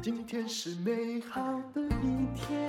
[0.00, 1.42] 今天是美好
[1.74, 2.68] 的一天。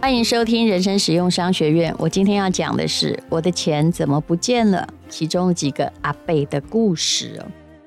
[0.00, 1.94] 欢迎收听人生实用商学院。
[1.98, 4.86] 我今天要讲的是我的钱怎么不见了？
[5.08, 7.42] 其中几个阿贝的故事。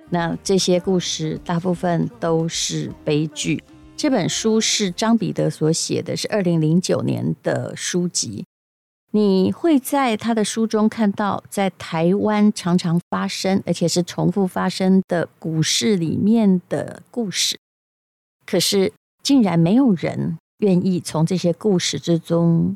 [0.09, 3.63] 那这些故事大部分都是悲剧。
[3.95, 8.45] 这本书是张彼得所写的，是二零零九年的书籍。
[9.13, 17.59] 你会在他的书中看到，在台湾常常发生，而且是重复发生的股市里面的故事。
[18.45, 22.75] 可是，竟然没有人愿意从这些故事之中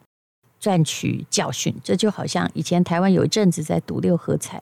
[0.60, 1.74] 赚取教训。
[1.82, 4.62] 这就好像以前台湾有一阵子在赌六合彩，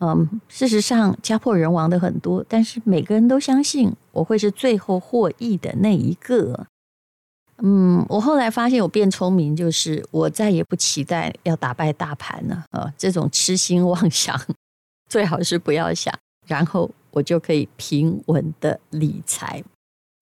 [0.00, 6.66] 嗯，事实上家破人亡的很多，但是每个人都相信我会是最后获益的那一个。
[7.62, 12.92] 嗯，我后来发现我变聪明，就是我再也不期待要打败大盘了啊！
[12.98, 14.38] 这种痴心妄想
[15.08, 16.12] 最好是不要想，
[16.46, 19.62] 然后我就可以平稳的理财。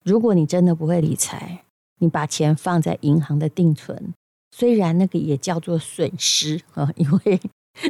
[0.05, 1.63] 如果你真的不会理财，
[1.99, 4.13] 你把钱放在银行的定存，
[4.55, 7.41] 虽然那个也叫做损失啊，因为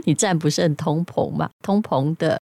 [0.06, 2.40] 你占不胜通膨嘛，通膨的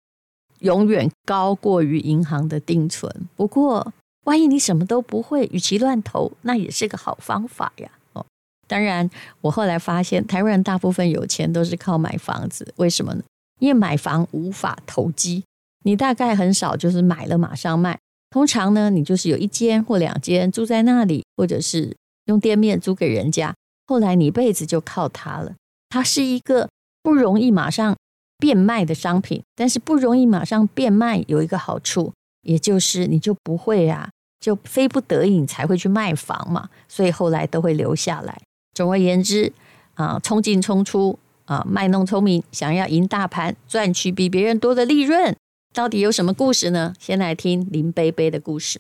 [0.59, 3.11] 永远高过于银行的定存。
[3.36, 3.92] 不过，
[4.26, 7.90] 万一你什么都不会，与其乱投，那也是个好方法呀。
[8.14, 8.26] 哦，
[8.67, 9.09] 当然，
[9.42, 13.23] 我后来发现，台湾人大部分有钱都是靠买房子，为什么呢？
[13.59, 15.44] 因为买房无法投机，
[15.84, 17.98] 你大概很少就是买了马上卖。
[18.32, 21.95] 通常呢，你就是有一间或两间住在那里，或者是
[22.26, 23.56] 用店面租给人家，
[23.88, 25.54] 后来你一辈子就靠它了。
[25.88, 26.67] 它是一个
[27.02, 27.95] 不容易马上
[28.38, 34.10] 变卖的商品，但是不容易马上变卖有一个好处，也就是你就不会啊。
[34.39, 38.39] 就非不得已才会去卖房嘛，所以后来都会留下来。
[38.73, 39.52] 总而言之，
[39.95, 45.36] 啊，冲进冲出啊，卖弄聪明，想要赢大盘，赚取比别人多的利润，
[45.73, 46.94] 到底有什么故事呢？
[47.00, 48.80] 先来听林贝贝的故事。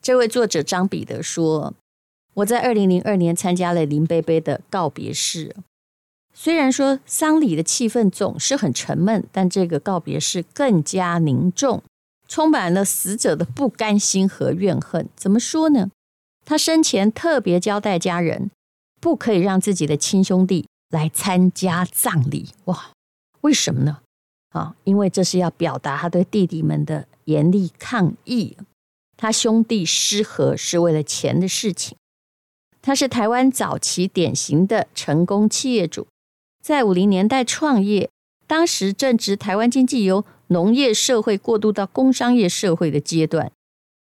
[0.00, 1.74] 这位作者张彼得说
[2.34, 5.56] ：“我在二零零二年参加了林贝贝的告别式，
[6.34, 11.82] 虽然说丧礼的气氛总是很沉闷，但这个告别式更加凝重。”
[12.26, 15.08] 充满了死者的不甘心和怨恨。
[15.14, 15.90] 怎么说呢？
[16.44, 18.50] 他生前特别交代家人，
[19.00, 22.50] 不可以让自己的亲兄弟来参加葬礼。
[22.66, 22.90] 哇，
[23.40, 24.00] 为什么呢？
[24.50, 28.56] 啊，因为这是要表达他对弟弟们的严厉抗议。
[29.16, 31.96] 他兄弟失和是为了钱的事情。
[32.82, 36.06] 他是台湾早期典型的成功企业主，
[36.62, 38.10] 在五零年代创业，
[38.46, 43.50] 当时正值台湾经济由农业社会过渡到工商业社会的阶段，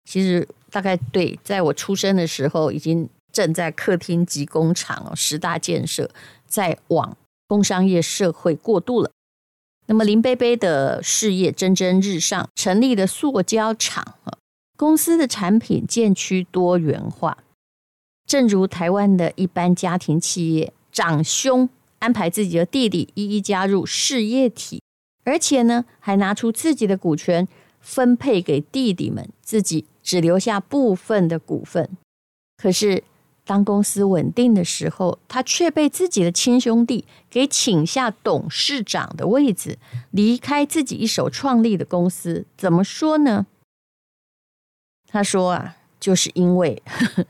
[0.10, 6.10] 其实大概对，在我出生的时候，已经正在客厅及工厂，十大建设
[6.48, 7.16] 在往
[7.48, 9.12] 工商业社会过渡了。
[9.88, 14.38] 那么林贝贝的事业蒸蒸日上，成立了塑胶厂啊，
[14.78, 17.38] 公司的产品渐趋多元化，
[18.26, 21.70] 正如台湾的一般家庭企业，长兄
[22.00, 24.82] 安排自己的弟弟一一加入事业体。
[25.24, 27.48] 而且呢，还拿出自己的股权
[27.80, 31.90] 分配给弟弟们，自己只留下部分的股份。
[32.58, 33.04] 可是，
[33.44, 39.78] 当公司稳定的时候，他却被自己的亲兄弟给请下董事长的位置，
[40.12, 42.46] 离开自己一手创立的公司。
[42.56, 43.48] 怎么说呢？
[45.08, 47.26] 他说啊，就是因为呵 呵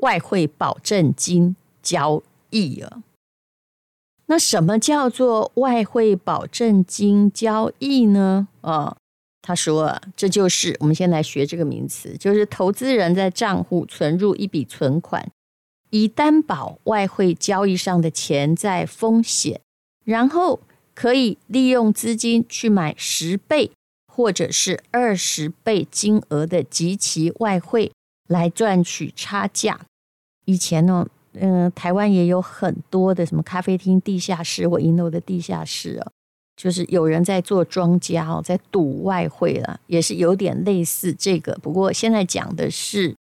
[0.00, 3.02] 外汇保证金交易啊。
[4.34, 8.48] 那什么叫做外汇保证金交易呢？
[8.62, 8.96] 哦，
[9.40, 15.30] 他说，这就是我们先来学这个名词，就是投资人在账户存入一笔存款，
[15.90, 19.60] 以担保外汇交易上的潜在风险，
[20.04, 20.58] 然后
[20.96, 23.70] 可以利用资金去买十倍
[24.12, 27.92] 或者是二十倍金额的及其外汇
[28.26, 29.82] 来赚取差价。
[30.46, 31.06] 以前呢。
[31.40, 36.10] 嗯，台湾也有很多的什么咖啡厅地下室或银楼的地下室啊，
[36.56, 41.54] 就是有人在做庄家哦，在赌外汇了，也是有点类似这个。
[41.62, 43.16] 不过现在讲的是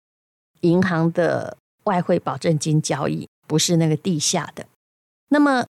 [0.62, 4.66] 银行的外汇保证金交易，不是那个地下的。
[5.30, 5.66] 那么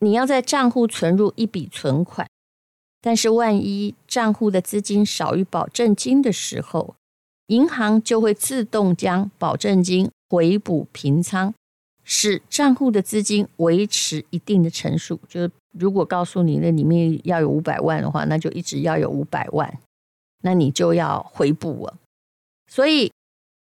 [0.00, 2.28] 你要在账户存入一笔存款，
[3.00, 6.94] 但是万一账户的资金少于保证金的时候，
[7.46, 11.54] 银行就会自动将保证金回补平仓。
[12.04, 19.78] 使账户的资金维持一定的成数，就是如果告诉你那里面要有五百万的话，那就一直要有五百万，
[20.42, 21.96] 那你就要回补了。
[22.66, 23.12] 所以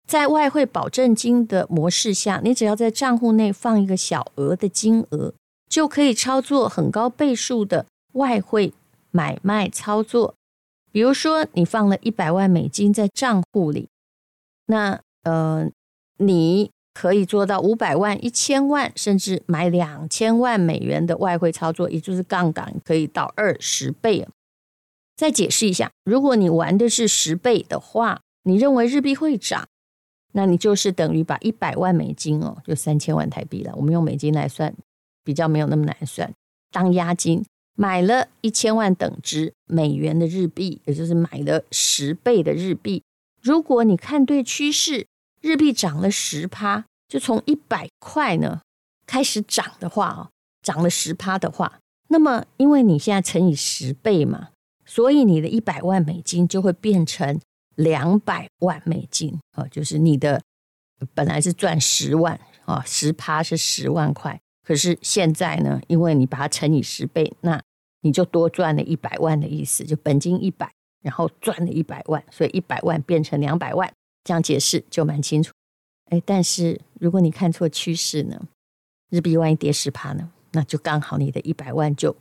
[0.07, 5.33] 在外汇保证金的模式下，你只要在账户内放一个小额的金额，
[5.69, 8.73] 就可以操作很高倍数的外汇
[9.11, 10.33] 买卖操作。
[10.91, 13.87] 比如说，你放了一百万美金在账户里，
[14.65, 15.69] 那呃，
[16.17, 24.27] 你可以做到五百万、一千万，甚至买两千万美元的外汇操作，也就是杠杆可以到二十倍。
[25.15, 29.67] 再解释一下，如果你玩的是十倍的话，你认为日币会涨，
[30.33, 33.73] 那你就是等于把一百万美金哦，就三千万台币了。
[33.75, 34.73] 我们用美金来算，
[35.23, 36.33] 比较没有那么难算，
[36.71, 37.45] 当押金。
[37.75, 43.01] 买了一千万等值美元的日币，也就是买了十倍的日币。
[43.41, 45.07] 如果你看对趋势，
[45.41, 48.61] 日币涨了十趴，就从一百块呢
[49.05, 50.29] 开始涨的话哦，
[50.61, 54.49] 涨了十趴的话，那么因为你现在乘以十倍嘛，
[54.85, 57.39] 所以你的一百万美金就会变成
[57.75, 60.41] 两百万美金啊，就是你的
[61.13, 67.61] 本来是赚十万啊，十趴是十万块，可是现在呢，因为你把它乘以十倍，那
[68.01, 70.71] 你就多赚了一百万的意思，就本金一百，
[71.01, 73.91] 然后赚了一百万，所以一百万变成两百万，
[74.29, 75.51] 这样解释就蛮清楚。
[76.11, 78.39] 哎，但是如果你看错趋势呢？
[79.09, 80.29] 日币万一跌十趴呢？
[80.51, 82.15] 那就刚好你的一百万就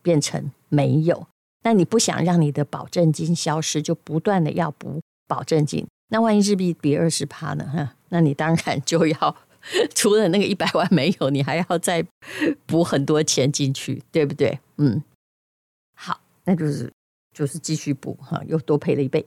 [0.00, 1.26] 变成没有。
[1.64, 5.84] 那你不想让你的保证金消失，就不断的要补保证金。
[6.10, 7.64] 那万一日币跌二十趴呢？
[7.66, 9.36] 哈，那你当然就要
[9.92, 12.06] 除了那个一百万没有，你还要再
[12.64, 14.60] 补很多钱进去，对不对？
[14.76, 15.02] 嗯。
[15.96, 16.92] 好那就是
[17.36, 19.26] 就是继续补哈，又多赔了一倍。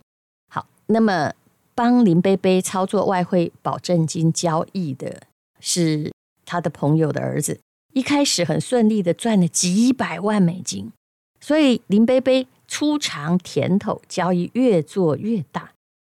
[0.50, 1.34] 好，那么
[1.76, 5.24] 帮林贝贝操作外汇保证金交易的
[5.60, 6.12] 是
[6.46, 7.60] 他的朋友的儿子，
[7.94, 10.92] 一开始很顺利的赚了几百万美金，
[11.40, 15.72] 所以林贝贝初尝甜头，交易越做越大。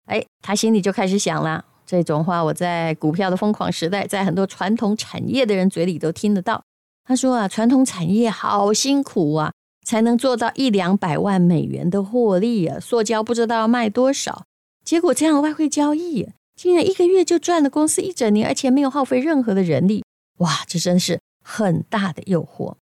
[0.06, 6.62] 哎，他心里就开始想了，这种话我在股票的疯狂时代，在很多传统产业的人嘴里都听得到。
[7.04, 9.52] 他说啊，传统产业好辛苦啊。
[9.86, 12.80] 才能做到一两百万美元的获利啊！
[12.80, 14.42] 塑胶不知道卖多少，
[14.86, 20.04] 结果这样的外汇交易，竟然一个月就赚了公司一整年，而且没有耗费任何的人力，
[20.38, 20.64] 哇！
[20.68, 22.76] 这真是很大的诱惑。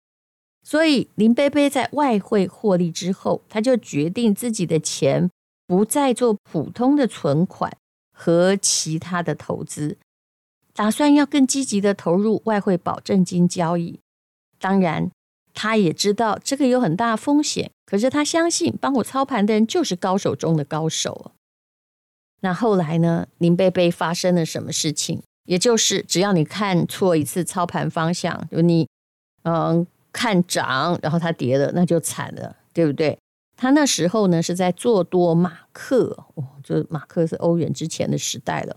[0.62, 5.30] 所以林贝贝在外汇获利之后，他就决定自己的钱
[5.66, 7.76] 不再做普通的存款
[8.12, 9.96] 和其他的投资，
[10.74, 13.98] 打算要更积极的投入外汇保证金交易。
[14.60, 15.10] 当然。
[15.56, 21.30] 他也知道这个有很大风险，可是他相信帮我操盘的人就是高手中的高手。
[22.44, 23.26] 那后来呢？
[23.38, 25.22] 林贝贝发生了什么事情？
[25.46, 28.86] 也就是只要你看错一次操盘方向，就你
[29.44, 33.18] 嗯看涨，然后它跌了，那就惨了，对不对？
[33.56, 38.76] 他那时候呢是在做多马克，哦，就马克是欧元之前的时代了，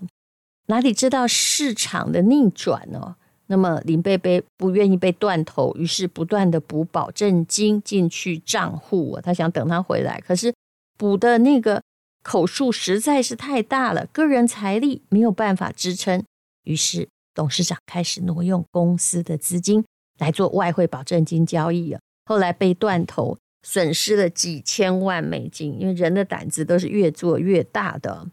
[0.68, 3.18] 哪里知道市场的逆转呢？
[3.48, 9.20] 那么林贝贝不愿意被断头，于是不断的补保证金进去账户。
[9.22, 10.54] 他想等他回来，可是
[10.98, 11.82] 补的那个
[12.28, 16.22] 口数实在是太大了，个人财力没有办法支撑。
[16.66, 19.86] 于是董事长开始挪用公司的资金
[20.20, 22.02] 来做外汇保证金交易啊。
[22.26, 25.80] 后来被断头，损失了几千万美金。
[25.80, 28.28] 因为人的胆子都是越做越大的。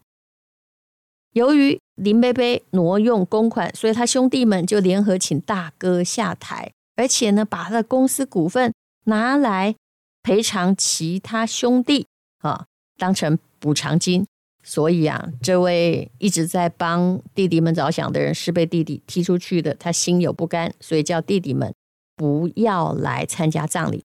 [1.31, 8.75] 由于林贝贝挪用公款，所以他兄弟们就联合请大哥下台，而且呢，把他的公司股份
[9.05, 9.77] 拿来
[10.25, 12.09] 赔偿其他兄弟
[12.41, 12.67] 啊，
[12.99, 14.27] 当成补偿金。
[14.63, 21.75] 所以啊，这位一直在帮弟弟们着想的人是被弟弟踢出去的，他心有不甘，所以叫弟弟们
[22.15, 24.05] 不要来参加葬礼。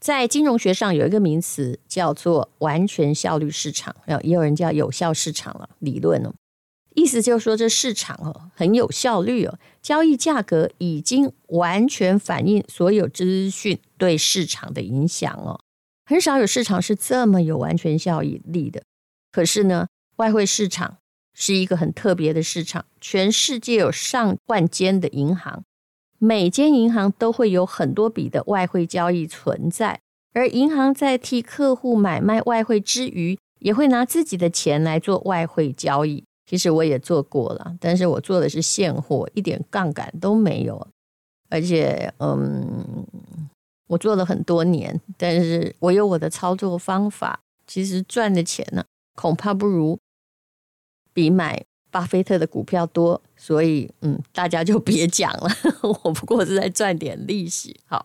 [0.00, 6.32] 在金融学上有一个名词叫做完全效率市场，也有人叫有效市场了理论哦，
[6.94, 15.60] 意思就是说这市场哦很有效率哦，交易价格已经完全反映所有资讯对市场的影响哦，
[16.08, 18.82] 很少有市场是这么有完全效益力的。
[19.30, 20.96] 可是呢，外汇市场
[21.34, 25.64] 是一个很特别的市场，全世界有上万间的银行。
[26.18, 30.00] 每间银行都会有很多笔的外汇交易存在，
[30.32, 36.24] 而银行在替客户买卖外汇之余，也会拿自己的钱来做外汇交易。
[36.46, 40.88] 其实我也做过了，但是我做的是现货，一点杠杆都没有，
[41.50, 43.06] 而且嗯，
[43.88, 49.98] 我做了很多年，但是我有我的操作方法，其实赚的钱呢，恐怕不如
[51.12, 51.64] 比买。
[51.90, 55.48] 巴菲特的股票多，所以嗯，大家就别讲了。
[56.04, 57.80] 我不过是在赚点利息。
[57.86, 58.04] 好，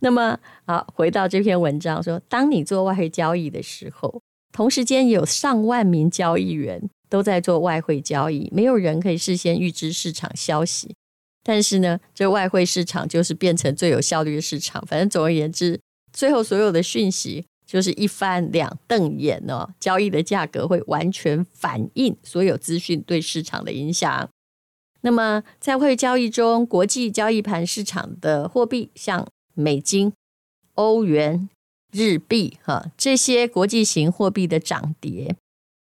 [0.00, 10.96] 那么好，回到这篇文章说，当你做外汇交易的时候，同时间有上万名交易员都在做外汇交易，没有人可以事先预知市场消息。
[11.42, 14.84] 但是呢，这外汇市场就是变成最有效率的市场。
[14.86, 15.80] 反正总而言之，
[16.12, 24.28] 最后所有的讯息就是一翻两瞪眼哦，交易的价格会完全反映所有资讯对市场的影响。
[25.00, 30.12] 那么在汇交易中，国际交易盘市场的货币，像美金、
[30.74, 31.48] 欧元、
[31.90, 35.34] 日币，哈，这些国际型货币的涨跌，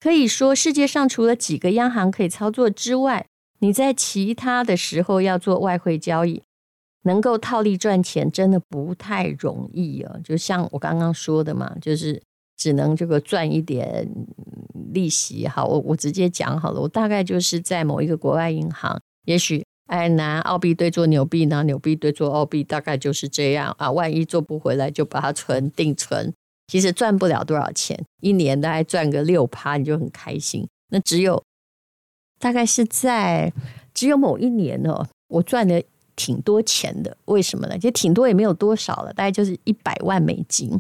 [0.02, 3.26] 可以说世界上除了几个央行可以操作之外，
[3.60, 6.44] 你在其他的时候要做外汇交易，
[7.04, 10.20] 能够套利赚钱，真的不太容易哦。
[10.24, 12.22] 就像我刚刚说的嘛，就是
[12.58, 14.08] 只能这个赚一点
[14.92, 15.48] 利息。
[15.48, 19.00] 好，我我直接讲好了，我大概就是在某一个国外银行。
[19.26, 23.92] 也许哎，拿澳币对做纽币，拿纽币对做澳币，大概就是这样啊。
[23.92, 26.34] 万一做不回来，就把它存定存。
[26.68, 30.68] 其实赚不了多少钱，一年大概赚个六趴，你就很开心。
[30.90, 31.42] 那只有
[32.40, 33.52] 大概是在
[33.94, 35.82] 只有某一年哦，我赚了
[36.16, 37.16] 挺多钱的。
[37.26, 37.78] 为什么呢？
[37.78, 40.80] 其实挺多也没有多少了，大概就是一百万美金。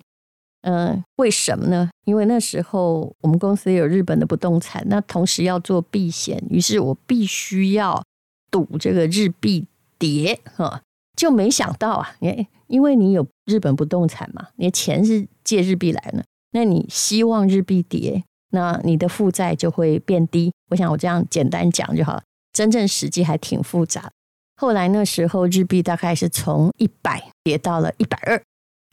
[0.61, 1.89] 嗯，为什么呢？
[2.05, 8.03] 因为那时候我们公司有日本的不动产，那同时要做避险，于是我必须要。
[8.51, 9.65] 赌这个日币
[9.99, 10.81] 跌哈，
[11.17, 18.23] 就没想到啊，因因为你有日本不动产嘛，你的钱是借日币来的，那你希望日币跌，
[18.55, 20.51] 那你的负债就会变低。
[20.71, 22.19] 我想我这样简单讲就好，
[22.51, 24.09] 真正实际还挺复杂。
[24.55, 28.41] 后来那时候日币大概是从一百跌到了一百二，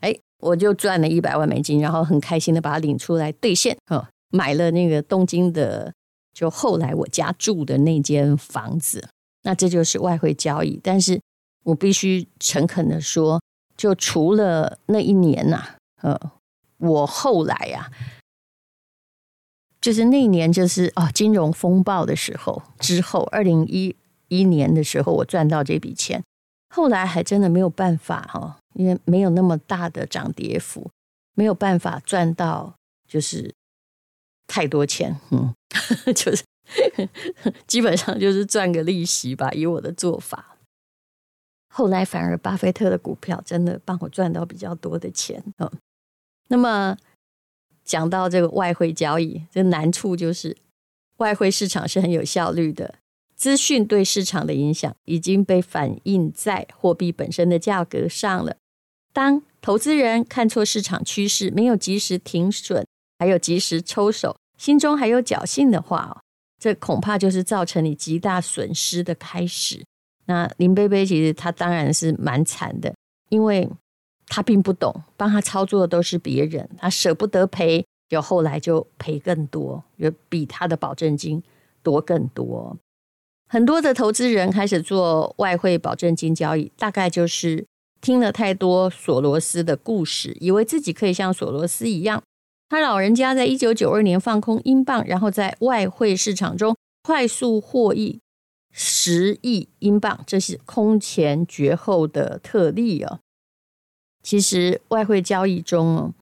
[0.00, 5.92] 哎，我就赚了一百万美金，然后很开心的把它领出来兑现，哈，买了那个东京的，
[6.34, 9.08] 就后来我家住的那间房子。
[9.44, 11.20] 那这就是外汇交易，但是
[11.64, 13.40] 我必须诚恳的说，
[13.76, 16.30] 就除了那一年呐、啊，呃，
[16.78, 17.90] 我后来呀、啊，
[19.82, 23.94] 就是那年，就是哦，金融风暴的时候之后，二零一
[24.28, 26.24] 一年的时候，我赚到这笔钱，
[26.74, 30.90] 后来还真的没有办法哈，因为没有那么大的涨跌幅，
[31.34, 32.74] 没有办法赚到
[33.06, 33.52] 就是
[34.46, 35.54] 太多钱，嗯，
[36.16, 36.42] 就是。
[37.66, 40.56] 基本上就是赚个利息吧，以我的做法。
[41.68, 45.42] 后来反而巴菲特的股票真的帮我赚到比较多的钱。
[45.58, 45.70] 嗯，
[46.48, 46.96] 那么
[47.92, 50.56] 讲到这个外汇交易，这难处就是
[51.18, 52.94] 外汇市场是很有效率的，
[53.36, 58.56] 资讯对市场的影响已经被反映在货币本身的价格上了。
[59.12, 62.82] 当投资人看错市场趋势，没有及时停损，
[63.18, 66.18] 还有及时抽手，心中还有侥幸的话
[66.58, 69.84] 这恐怕就是造成你极大损失的开始。
[70.24, 72.94] 那林贝贝其实他当然是蛮惨的，
[73.28, 73.68] 因为
[74.34, 79.84] 他并不懂，帮他操作的都是别人，他舍不得赔，就后来就赔更多，
[80.30, 81.42] 比他的保证金
[81.82, 82.78] 多更多。
[83.46, 87.66] 很多的投资人开始做外汇保证金交易，大概就是
[88.00, 92.22] 听了太多索罗斯的故事，以为自己可以像索罗斯一样。
[92.70, 98.18] 他老人家在一九九二年放空英镑，然后在外汇市场中快速获益
[98.72, 103.18] 十亿英镑，这是空前绝后的特例哦。
[104.22, 106.14] 其实外汇交易中哦，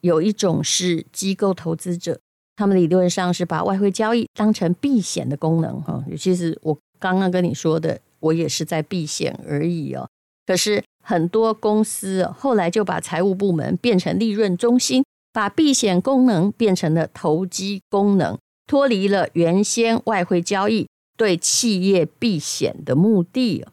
[0.00, 2.20] 有一种是机构投资者，
[2.56, 6.02] 他们理论上是把外汇交易当成避险的功能哈。
[6.18, 10.08] 其实我刚刚跟你说的，我也是在避险而已哦。
[10.46, 15.04] 可是很多公司后来就把财务部门变成利润中心。
[15.34, 23.64] 把避险功能变成了投机功能，脱离了原先外汇交易对企业避险的目的。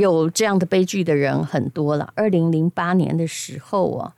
[0.00, 2.12] 有这样的悲剧的人很多了。
[2.16, 4.14] 二零零八年的时候啊，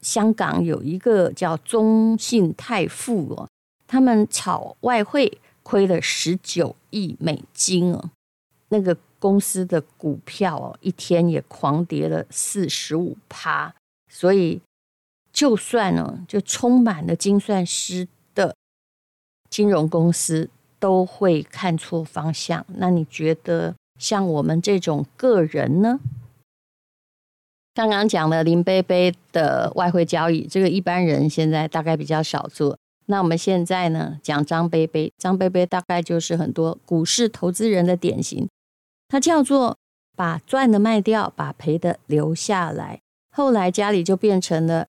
[0.00, 3.48] 香港有一个叫中信泰富哦，
[3.86, 8.10] 他们炒外汇亏了十九亿美金哦，
[8.68, 13.74] 那个公司的股票哦，一天也狂跌了四十五趴，
[14.08, 14.60] 所以。
[15.30, 18.56] 就算呢，就充满了精算师的
[19.48, 20.50] 金融公司
[20.80, 22.64] 都会看错方向。
[22.66, 26.00] 那你觉得像我们这种个人呢？
[27.74, 32.78] 刚刚讲了林贝贝的外汇交易，这个一般人现在大概比较少做。
[33.06, 38.48] 那我们现在呢，讲张贝贝，张贝贝大概就是很多股市投资人的典型。
[39.08, 39.76] 他叫做
[40.16, 43.00] 把赚的卖掉，把赔的留下来。
[43.30, 44.86] 后来家里就变成了。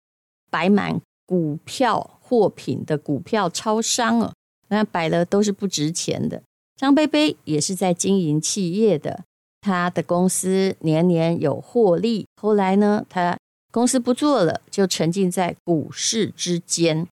[0.51, 4.33] 摆满股票货品的股票超商哦，
[4.69, 6.41] 那摆的都是不值钱的。
[6.79, 9.25] 张贝贝也是在经营企业的，
[9.59, 12.25] 他的公司年年有获利。
[12.41, 13.37] 后来呢，他
[13.69, 17.05] 公司不做了，就沉浸在股市之间。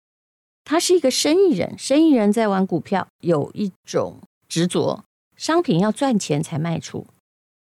[0.64, 5.04] 他是一个生意人，生意人在玩股票，有一种执着，
[5.36, 7.06] 商品要赚钱才卖出。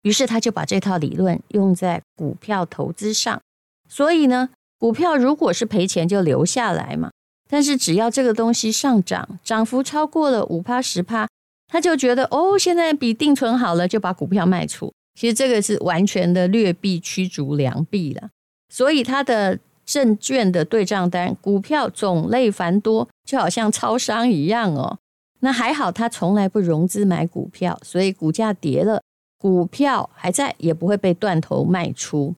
[0.02, 3.40] 于是他就把这套理论用在股票投资上，
[3.88, 4.50] 所以呢。
[4.76, 7.12] 股票如果是赔钱就留下来嘛，
[7.49, 11.28] 但是只要这个东西上涨，涨幅超过了五趴十趴，
[11.73, 14.93] 他就觉得哦，现在比定存好了，就把股票卖出。
[15.19, 18.29] 其实这个是完全的劣币驱逐良币了。
[18.69, 24.99] 所以他的证券的对账单，股票种类繁多，就好像超商一样哦。
[25.41, 29.02] 那还好，他从来不融资买股票，所以股价跌了，
[29.38, 32.35] 股票还在，也不会被断头卖出。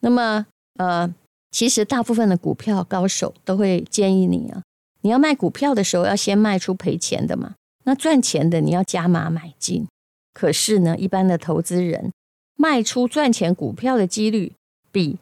[0.00, 0.44] 那么，
[0.78, 1.12] 呃，
[1.50, 4.62] 其实大部分的股票高手都会建议你啊，
[5.00, 7.54] 你要卖股票的时候，要先卖出赔钱的嘛。
[7.88, 9.88] 那赚钱的你要加码买进。
[10.34, 12.12] 可是呢，一般的投资人
[12.54, 14.52] 卖出赚钱股票的几率
[14.92, 15.16] 比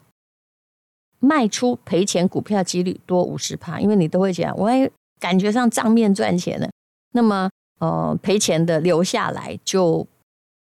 [1.21, 6.69] 卖出赔钱股票几率多五十趴，因为你都会讲，我也感觉上账面赚钱了。
[7.13, 10.05] 那么，呃，赔钱的留下来就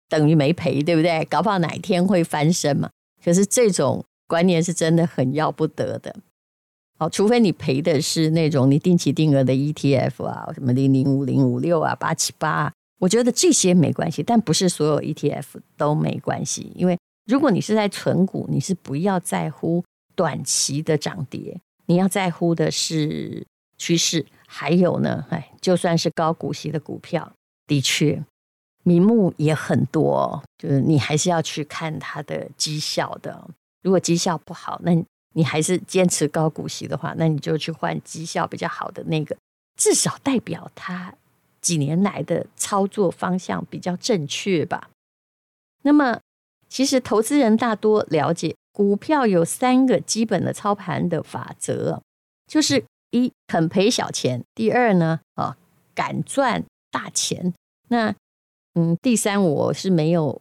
[0.08, 1.26] 等于没赔，对不对？
[1.26, 2.90] 搞不好哪天会翻身嘛。
[3.22, 6.16] 可是这种观念是真的很要不得的。
[7.00, 14.22] 好，除非你赔的是那种你定期定额的 ETF 啊，什么零零五零五六啊，八七八啊，我觉得这些没关系。
[14.22, 15.46] 但不是所有 ETF
[15.78, 19.82] 都没关系，因为如果你是在存股，你是不要在乎
[20.14, 24.26] 短期的涨跌，你要在乎的是趋势。
[24.46, 27.32] 还有呢，哎，就算是高股息的股票，
[27.66, 28.22] 的确
[28.84, 33.48] 名目也很多，就是你还是要去看它的绩效的。
[33.84, 34.92] 如果绩效不好，那
[35.34, 39.36] 你还是坚持高股息的话，那你就去换绩效比较好的那个，
[39.78, 41.14] 至少代表它
[41.62, 44.90] 几年来的操作方向比较正确吧。
[45.84, 46.20] 那么，
[46.68, 52.02] 其实投资人大多了解股票有三个基本的操盘的法则，
[52.48, 52.84] 就是。
[53.12, 55.58] 一肯赔小钱，第二呢，啊，
[55.96, 57.52] 敢赚大钱。
[57.88, 58.14] 那
[58.76, 60.40] 嗯，第三我是没有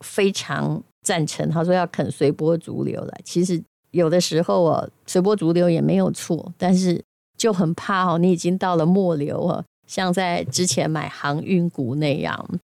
[0.00, 1.48] 非常赞成。
[1.48, 3.18] 他说要肯随波逐流了。
[3.24, 7.02] 其实有的时候哦，随波逐流也没有错，但是
[7.36, 12.60] 就很怕哦，你已经到了末流啊，像在之前买航运股那样。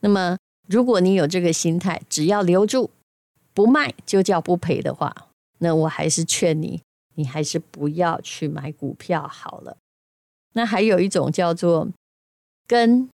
[0.00, 0.36] 那么
[0.68, 2.90] 如果你有这个心态，只要留住
[3.52, 6.82] 不卖，就叫不赔的话，那我还是劝你。
[7.16, 9.76] 你还是不要去买股票好了。
[10.54, 11.88] 那还有一种叫做
[12.66, 13.08] 跟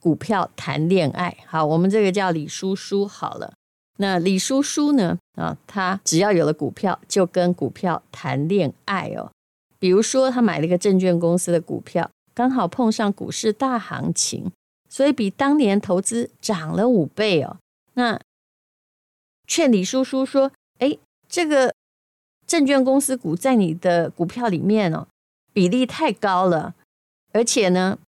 [0.00, 1.36] 股票谈恋爱。
[1.46, 3.52] 好，我们这个叫李叔叔好了。
[3.96, 5.18] 那李叔叔呢？
[5.36, 9.30] 啊，他只要有了股票，就跟股票谈恋爱哦。
[9.78, 14.50] 比如说，他买了一个证券公司的股票，刚好碰上股市大行情，
[14.88, 17.56] 所以比当年投资涨了五倍哦。
[17.94, 18.20] 那
[19.46, 20.96] 劝李叔叔说：“哎，
[21.28, 21.74] 这个。”
[22.46, 25.08] 证券公司股在你的股票里面哦，
[25.52, 26.76] 比例太高了，
[27.32, 27.98] 而且呢，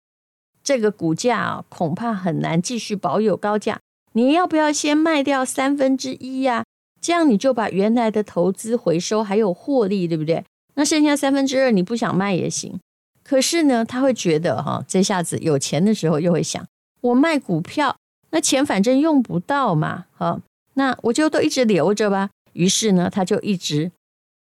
[0.62, 3.80] 这个股价恐怕很难继续保有高价。
[4.18, 6.64] 你要不要先卖掉三分之一呀？
[7.00, 10.44] 这样你就把原来的投资回收还有获利，对不对？
[10.74, 12.80] 那剩下三分之二你不想卖也行。
[13.22, 16.66] 可是呢，他会觉得哈，这下子有钱的时候又会想，
[17.00, 17.96] 我卖股票，
[18.30, 20.40] 那钱反正用不到嘛，哈，
[20.74, 22.30] 那我就都一直留着吧。
[22.54, 23.92] 于是呢，他就一直。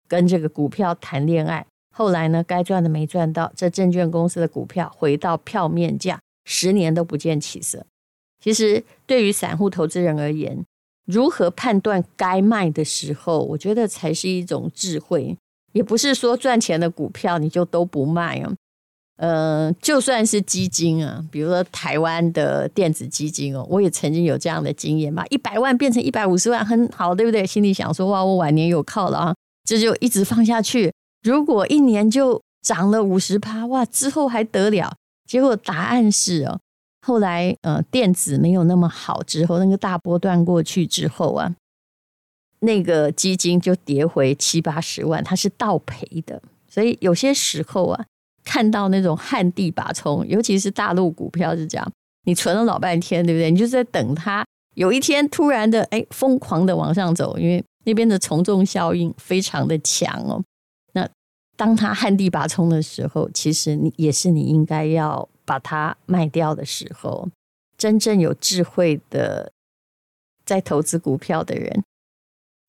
[0.09, 7.85] 跟这个股票谈恋爱，后来呢，该赚的没赚到，这证券公司的股票回到票面价，十年都不见起色。
[8.41, 10.65] 其实对于散户投资人而言，
[11.07, 15.37] 如何判断该卖的时候，我觉得才是一种智慧。
[15.73, 18.53] 也不是说赚钱的股票你就都不卖啊。
[19.19, 27.47] 呃，就算是基金啊，比如说台湾的电子基金哦，我也曾经有这样的经验嘛，一百万变成一百五十万，很好，对不对？
[27.47, 29.35] 心里想说哇，我晚年有靠了啊。
[29.65, 30.91] 这就一直放下去。
[31.23, 34.97] 如果一年就涨了五十趴，哇，之后还得了？
[35.29, 36.59] 结果答案是哦，
[37.03, 41.55] 后来呃电子没有那么好之后，那个大波段过去之后啊，
[42.61, 46.43] 那个基金就跌回七八十万，它是倒赔的。
[46.69, 48.05] 所以有些时候啊，
[48.45, 51.93] 看到那种旱地拔葱，尤其是大陆股票是这样，
[52.25, 53.51] 你存了老半天，对不对？
[53.51, 57.65] 你就是在等它有一天突然的哎疯狂的往上走，因为。
[57.85, 60.45] 那边的从众效应非常的强哦。
[60.93, 61.09] 那
[61.57, 67.29] 当他旱地拔葱的时候，其实你也是你应该要把它卖掉的时候。
[67.77, 69.51] 真正有智慧的
[70.45, 71.83] 在投资股票的人，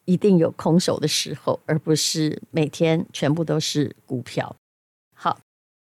[0.05, 4.55] 一定有空手的时候，而不是每天全部都是股票。
[5.13, 5.37] 好，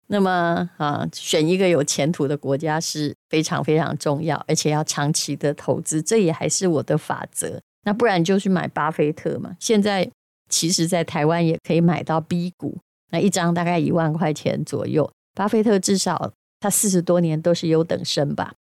[0.06, 7.60] 那么啊，选一个有前途的国家是非常非常重要，而且要长期的投资，这也还是我的法则。
[7.82, 9.54] 那不然就去买巴菲特嘛。
[9.60, 10.08] 现在
[10.48, 12.78] 其实，在台湾也可以买到 B 股，
[13.10, 15.10] 那一张大概一万块钱左右。
[15.34, 18.54] 巴菲特至少他四十多年都是优等生吧。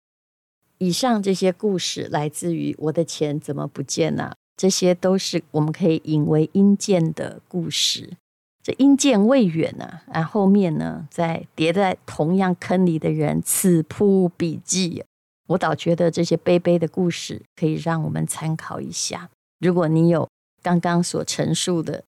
[0.78, 8.14] 以上这些故事来自于《我的钱怎么不见了》这些都是我们可以引为阴间的故事。
[8.62, 15.04] 这阴间未远呢，啊，后面呢，在叠在同样坑里的人，此铺彼记。
[15.48, 19.30] 我倒觉得这些悲悲的故事可以让我们参考一下。
[19.60, 20.28] 如果你有
[20.62, 22.04] 刚刚所陈述的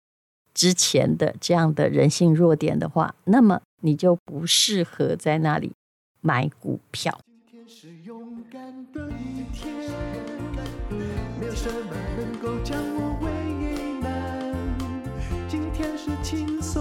[0.53, 5.71] 之前的这样的人性弱点的话，那么你就不适合在那里
[6.21, 7.17] 买股票。
[7.49, 9.73] 今天是勇敢的一天，
[11.39, 13.27] 没有什么能够将我为
[14.01, 14.09] 难。
[15.47, 16.78] 今天是轻松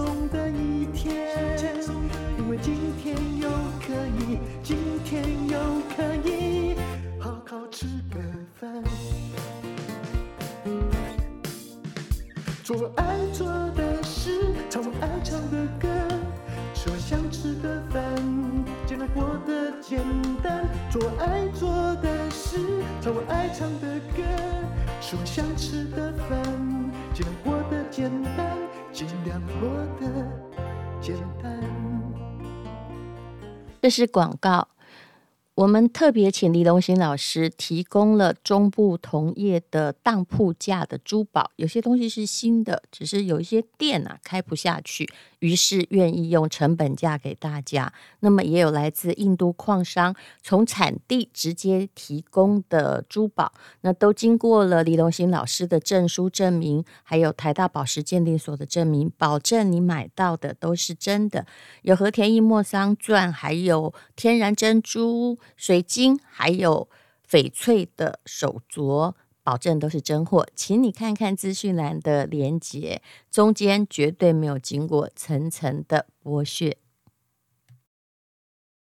[20.89, 22.57] 做爱做的事，
[22.99, 24.23] 唱我爱唱的歌，
[24.99, 26.41] 吃我想吃的饭，
[27.13, 28.57] 尽量过得简单，
[28.91, 29.69] 尽量过
[30.01, 30.07] 得
[30.99, 31.61] 简单。
[33.83, 34.67] 这是广告。
[35.59, 47.91] 我们特别请李龙兴老师提供了中部同业的当铺价的珠宝，有些东西是新的，只是有一些店啊开不下去，于是愿意用成本价给大家。
[48.21, 61.45] 那么也有来自印度矿商从产地直接提供的珠宝，那都经过了李龙兴老师的证书证明，还有台大宝石鉴定所的证明，保证你买到的都是真的，
[61.81, 65.37] 有和田玉莫桑钻，还有天然珍珠。
[65.55, 66.89] 水晶还有
[67.29, 76.77] 翡翠的手镯，保证都是真货，请你看看资讯栏的链接，中间绝对没有经过层层的剥削。